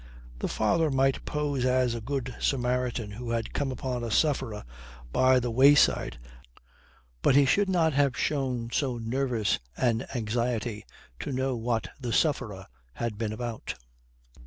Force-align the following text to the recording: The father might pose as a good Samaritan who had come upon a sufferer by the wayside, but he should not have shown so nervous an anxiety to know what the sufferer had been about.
The 0.39 0.47
father 0.47 0.89
might 0.89 1.25
pose 1.25 1.63
as 1.63 1.93
a 1.93 2.01
good 2.01 2.35
Samaritan 2.39 3.11
who 3.11 3.29
had 3.29 3.53
come 3.53 3.69
upon 3.71 4.03
a 4.03 4.09
sufferer 4.09 4.63
by 5.13 5.39
the 5.39 5.51
wayside, 5.51 6.17
but 7.21 7.35
he 7.35 7.45
should 7.45 7.69
not 7.69 7.93
have 7.93 8.17
shown 8.17 8.71
so 8.71 8.97
nervous 8.97 9.59
an 9.77 10.07
anxiety 10.15 10.85
to 11.19 11.31
know 11.31 11.55
what 11.55 11.89
the 11.99 12.11
sufferer 12.11 12.65
had 12.95 13.19
been 13.19 13.31
about. 13.31 13.75